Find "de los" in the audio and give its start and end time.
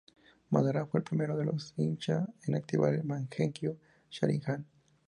1.37-1.75